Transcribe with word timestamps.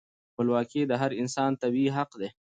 خپلواکي 0.31 0.81
د 0.87 0.91
هر 1.01 1.11
انسان 1.21 1.51
طبیعي 1.61 1.91
حق 1.97 2.11
دی. 2.21 2.29